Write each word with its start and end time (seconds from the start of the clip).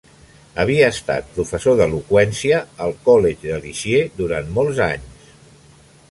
Havia 0.61 0.85
estat 0.93 1.27
professor 1.33 1.75
d'eloqüència 1.81 2.61
al 2.85 2.95
Collège 3.09 3.51
de 3.51 3.59
Lisieux 3.65 4.15
durant 4.23 4.49
molts 4.59 4.81
anys. 4.87 5.29